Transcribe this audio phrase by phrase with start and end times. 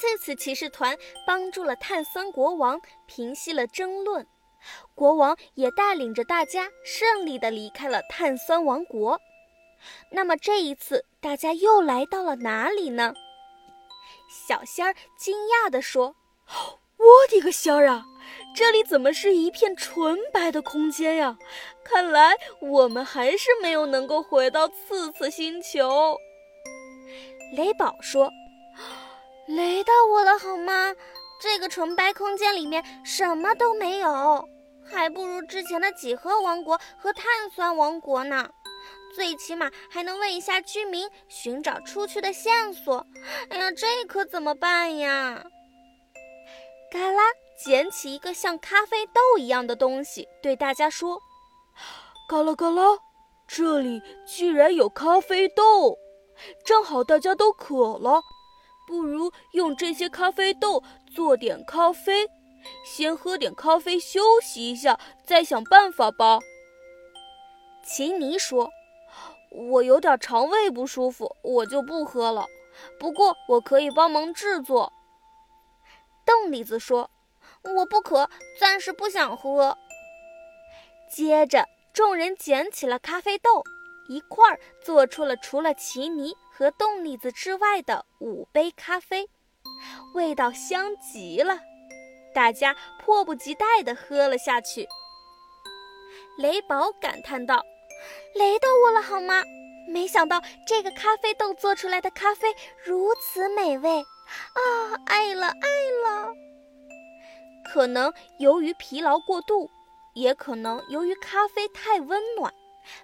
[0.00, 0.96] 刺刺骑士团
[1.26, 4.26] 帮助了碳酸国王，平息了争论。
[4.94, 9.20] 国王也带领着大家顺利地离开了碳酸王国。
[10.10, 13.12] 那么这一次，大家又来到了哪里呢？
[14.48, 16.14] 小仙儿惊讶地说
[16.96, 18.04] ：“我的个仙儿啊！
[18.56, 21.36] 这里怎么是一片纯白的空间呀？
[21.84, 26.16] 看来我们还是没有能够回到刺刺星球。”
[27.56, 28.30] 雷宝说
[29.46, 30.94] ：“雷到我了好吗？
[31.42, 34.46] 这个纯白空间里面什么都没有，
[34.84, 38.48] 还不如之前的几何王国和碳酸王国呢。
[39.14, 43.04] 最起码还能问一下居民，寻找出去的线索。
[43.48, 45.42] 哎呀，这可怎么办呀？”
[46.92, 47.22] 嘎啦
[47.64, 51.20] 捡起一个像咖啡豆一样的东西，对大家说
[52.28, 52.82] ：“嘎啦嘎啦，
[53.48, 55.96] 这里居然有咖啡豆！”
[56.64, 58.22] 正好大家都渴了，
[58.90, 60.82] 不如用这些咖啡豆
[61.14, 62.26] 做点咖啡，
[62.84, 66.40] 先喝点咖啡休息一下，再想办法吧。
[67.84, 68.68] 奇尼说
[69.70, 72.46] ：“我有点肠胃不舒服，我就不喝了。
[72.98, 74.92] 不过我可以帮忙制作。”
[76.26, 77.08] 冻栗子说
[77.62, 79.78] ：“我不渴，暂时不想喝。”
[81.14, 83.62] 接着，众人捡起了咖啡豆。
[84.08, 89.30] 一块儿做出了除了奇尼和冻栗子之外的五杯咖啡，
[90.12, 91.58] 味道香极了，
[92.34, 94.86] 大家迫不及待地喝了下去。
[96.36, 97.64] 雷宝感叹道
[98.36, 99.42] ：“雷到我了好吗？
[99.88, 105.00] 没想到这个咖啡豆做出来的咖啡如此美味啊！
[105.06, 105.52] 爱了爱
[106.04, 106.34] 了。
[107.72, 109.70] 可能由于疲劳过度，
[110.12, 112.52] 也可能由于咖啡太温暖。”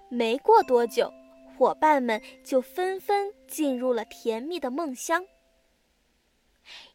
[0.09, 1.11] 没过多久，
[1.57, 5.25] 伙伴们就纷纷进入了甜蜜的梦乡。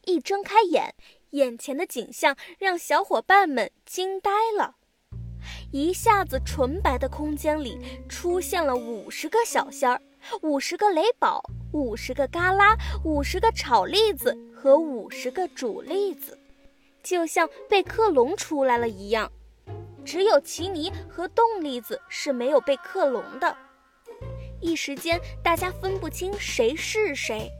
[0.05, 0.95] 一睁开眼，
[1.31, 4.77] 眼前的景象让小伙伴们惊呆了。
[5.73, 7.77] 一下子，纯白的空间里
[8.07, 10.01] 出现了五十个小仙儿，
[10.41, 11.43] 五十个雷宝，
[11.73, 16.39] 五十个嘎啦，五十个炒栗子和五十个煮栗子，
[17.01, 19.29] 就像被克隆出来了一样。
[20.05, 23.57] 只有奇尼和冻栗子是没有被克隆的，
[24.63, 27.51] 一时间大家分不清谁是谁，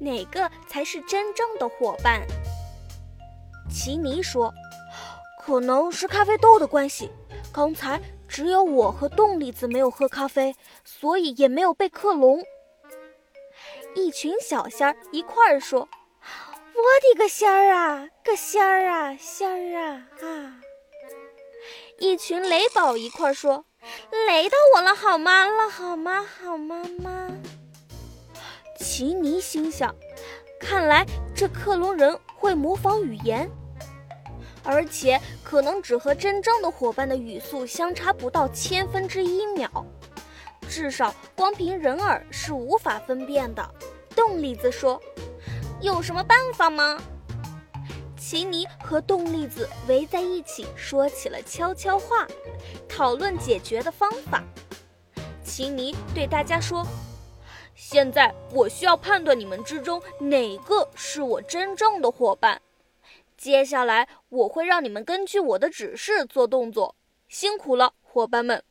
[0.00, 2.26] 哪个才是真正的伙伴。
[3.70, 4.52] 奇尼说
[5.40, 7.08] ：“可能是咖啡豆的关系，
[7.52, 12.42] 刚才只有我和冻栗子没有喝咖啡，所以也没有被克隆。”
[13.94, 15.88] 一群小仙儿一块儿说
[16.74, 20.60] ：“我的个仙儿啊，个仙儿啊，仙儿啊啊！”
[22.00, 23.66] 一群雷宝一块儿说
[24.26, 25.46] ：“雷到我了，好吗？
[25.46, 26.24] 了，好吗？
[26.42, 27.28] 好妈妈。”
[28.78, 29.94] 奇尼心想
[30.60, 33.50] ：“看来这克隆人会模仿语言，
[34.62, 39.70] 而且可能只和真正的伙伴的语速相差不到千分之一秒，
[40.68, 43.68] 至少光凭人耳是无法分辨的。”
[44.14, 45.00] 动力子说
[45.80, 46.98] ：“有什么办法吗？”
[48.30, 52.28] 奇尼和冻栗子围在一起，说起了悄悄话，
[52.88, 54.40] 讨论解决的方法。
[55.42, 56.86] 奇尼对大家说
[57.74, 62.62] ：“现在我需要判断你们之中哪个是我真正的伙伴。
[63.36, 66.94] 接下来我会让你们根据我的指示做动作。
[67.26, 68.62] 辛苦了，伙伴们！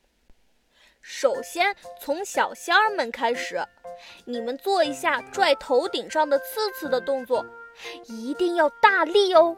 [1.01, 3.61] 首先从小仙儿们开始，
[4.23, 7.45] 你们做一下拽头顶上的刺刺的动作。”
[8.05, 9.55] 一定要大力哦！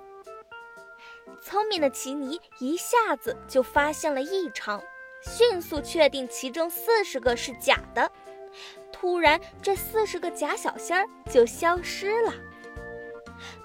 [1.41, 4.81] 聪明的奇尼一下子就发现了异常，
[5.23, 8.11] 迅速确定其中四十个是假的。
[8.91, 12.33] 突然，这四十个假小仙儿就消失了。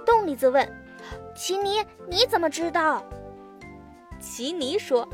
[0.06, 0.66] 洞里子问
[1.34, 3.04] 奇尼：“你怎么知道？”
[4.18, 5.06] 奇尼说：“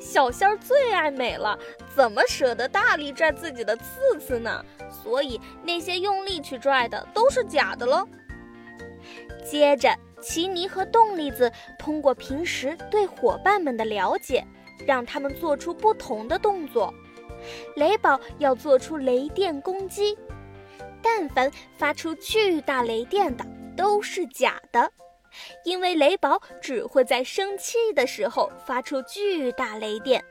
[0.00, 1.56] 小仙儿最爱美了，
[1.94, 4.64] 怎么舍得大力拽自己的刺刺呢？
[4.90, 8.08] 所以那些用力去拽的都是假的喽。”
[9.44, 14.44] 接着，奇尼和冻栗子通过平时对伙伴们的了解，
[14.86, 16.92] 让他们做出不同的动作。
[17.76, 20.16] 雷宝要做出雷电攻击，
[21.02, 23.44] 但凡发出巨大雷电的
[23.76, 24.90] 都是假的，
[25.64, 30.24] 因为雷宝只会在生气的时候发出巨大雷电。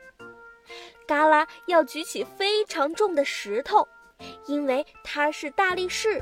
[1.06, 3.86] 嘎啦要举起非常重的石头，
[4.46, 6.20] 因为他是大力士。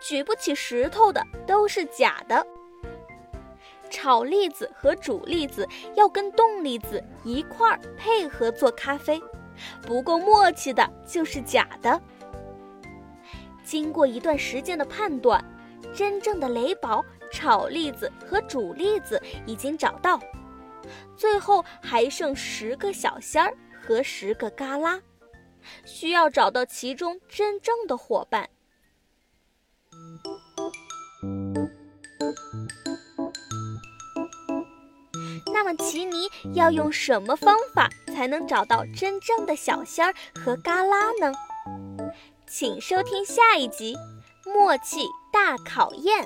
[0.00, 2.46] 举不起石头的都是假的。
[3.90, 9.18] 炒栗子和煮栗子要跟冻栗子一块儿配合做咖啡，
[9.80, 12.00] 不够默契的就是假的。
[13.64, 15.42] 经过一段时间的判断，
[15.94, 20.20] 真正的雷宝、炒栗子和煮栗子已经找到，
[21.16, 25.00] 最后还剩十个小仙儿和十个嘎啦，
[25.84, 28.48] 需要找到其中真正的伙伴。
[35.68, 41.30] 那么，奇尼要用什么方法才能找到真正的小仙儿和嘎啦呢？
[42.46, 43.94] 请收听下一集
[44.50, 46.24] 《默契大考验》。